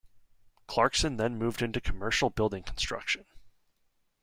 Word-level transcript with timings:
Clarkson 0.65 1.17
then 1.17 1.37
moved 1.37 1.61
into 1.61 1.79
commercial 1.79 2.31
building 2.31 2.63
construction. 2.63 3.23